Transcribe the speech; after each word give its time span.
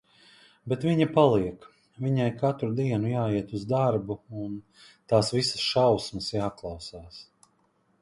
Bet 0.71 0.85
viņa 0.87 1.05
paliek. 1.17 1.67
Viņai 2.07 2.31
katru 2.39 2.71
dienu 2.81 3.13
jāiet 3.13 3.55
uz 3.61 3.69
darbu 3.75 4.19
un 4.47 4.59
"tās 5.13 5.33
visas 5.39 5.69
šausmas 5.71 6.35
jāklausās". 6.41 7.25